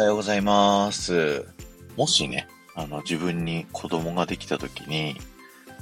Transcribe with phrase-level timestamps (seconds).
[0.00, 1.44] おはようございます。
[1.94, 5.14] もしね、あの、自分に子供ができた時に、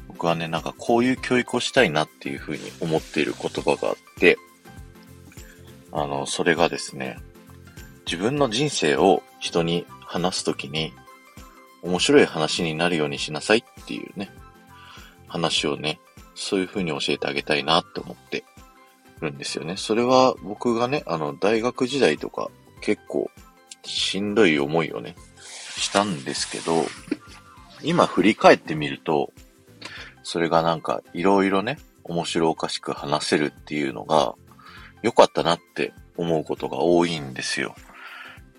[0.08, 4.36] 僕はね、なんかこういう教育をしたいなっていうふうに思っている言葉があって、
[5.92, 7.16] あの、それがですね、
[8.06, 10.92] 自分の人生を人に話すときに、
[11.84, 14.32] 面白い話になるようにしなさいっていうね、
[15.28, 16.00] 話をね、
[16.34, 18.42] そういうふうに教えてあげたいなって思って
[19.20, 19.76] るんですよね。
[19.76, 23.30] それは僕がね、あの、大学時代とか結構
[23.84, 25.14] しんどい思いをね、
[25.76, 26.84] したんですけど、
[27.82, 29.32] 今振り返ってみると、
[30.22, 34.34] それがなんかいろいろね、面白おかしく話せるっていうのが
[35.02, 37.74] 良かったなって思うことが多いんですよ。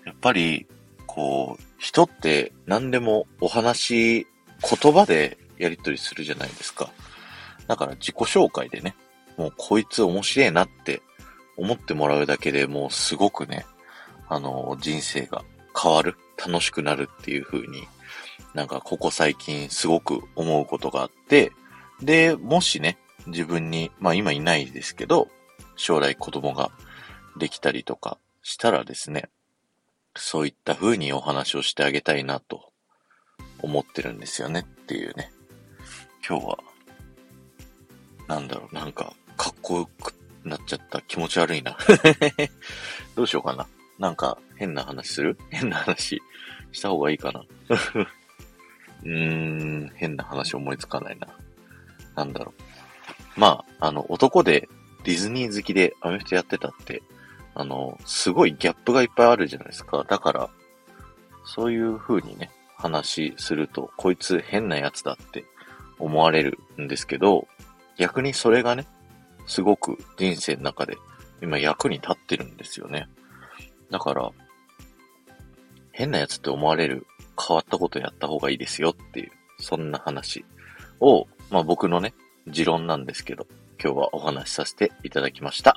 [0.04, 0.66] やっぱり、
[1.06, 4.26] こう、人って何でもお話、
[4.62, 6.90] 言葉でやり取りするじゃないですか。
[7.66, 8.94] だから自己紹介でね、
[9.36, 11.02] もうこいつ面白いなって
[11.56, 13.66] 思ってもらうだけでもうすごくね、
[14.30, 15.44] あの、人生が
[15.76, 17.86] 変わる、楽しくなるっていう風に、
[18.54, 21.52] なんかここ最近すごく思うことがあって、
[22.00, 25.28] で、もしね、自分に、まあ今いないですけど、
[25.76, 26.70] 将来子供が
[27.38, 29.28] できたりとかしたらですね、
[30.16, 32.72] そういった風にお話をしてあげたいなと
[33.60, 35.32] 思ってるんですよねっていうね。
[36.26, 36.58] 今日は、
[38.28, 40.14] なんだろう、なんか、かっこよく
[40.44, 41.76] なっちゃった気持ち悪いな。
[43.16, 43.66] どうしようかな。
[44.00, 45.38] なんか、変な話する？
[45.50, 46.20] 変な話
[46.72, 47.44] した方がいいかな。
[49.04, 51.28] うーん、変な話思いつかないな。
[52.16, 52.52] なんだろ
[53.36, 53.40] う。
[53.40, 54.68] まあ、あの、男で
[55.04, 57.02] ディズニー好きでアメフトやってたって、
[57.54, 60.04] あの、すごいギャップがいっぱいあるじゃないですか。
[60.08, 60.50] だから、
[61.44, 65.44] そういう風にね、話すると、こいつ変なやつだって
[65.98, 67.48] 思われるんですけど、
[67.98, 68.86] 逆にそれがね、
[69.46, 70.96] すごく人生の中で
[71.42, 73.08] 今役に立ってるんですよね。
[73.90, 74.30] だから、
[75.92, 77.06] 変なやつって思われる
[77.38, 80.44] 変わったことやった方がいいですよっていう、そんな話
[81.00, 82.14] を、まあ僕のね、
[82.46, 83.46] 持論なんですけど、
[83.82, 85.76] 今日はお話しさせていただきました。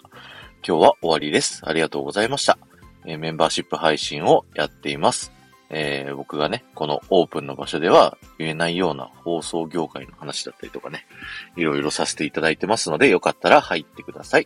[0.65, 1.61] 今日は終わりです。
[1.65, 2.57] ありがとうございました。
[3.05, 5.31] えーメンバーシップ配信をやっています。
[5.69, 11.05] えー僕がね、このオープンの場所では言えないような放送業界の話だったりとかね、
[11.57, 14.45] いろいろさせていただいてますので、よかったら入ってください。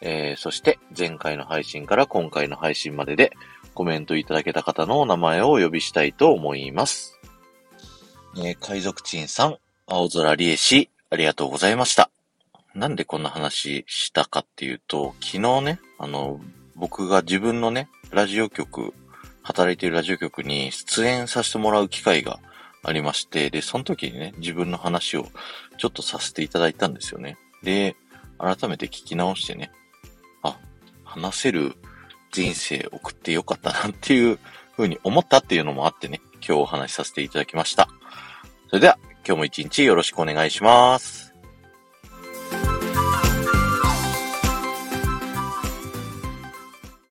[0.00, 3.32] えーそして前回の配信から今回の配信までで
[3.74, 7.18] コメントいただけた方のお名前をお呼びしたいと思います。
[8.36, 12.10] えー海賊鎮さん、青空理恵氏、ありがとうございました。
[12.74, 16.40] なんでこんな話したかっていうと、昨日ね、あの、
[16.74, 18.92] 僕が自分のね、ラジオ局、
[19.42, 22.40] 働いているラジオ局に出演させてもらう機会が
[22.82, 25.28] ありまして、で、その時にね、自分の話を
[25.78, 27.36] ちょっとさせていただいたんですよね。
[27.62, 27.94] で、
[28.38, 29.70] 改めて聞き直してね、
[31.14, 31.76] 話せる
[32.32, 34.38] 人生送ってよかったなっていう
[34.76, 37.88] 風に思ったっていうのもあってね、今日お話しさせていただきました。
[38.68, 41.33] それでは、今日も一日よろしくお願いします。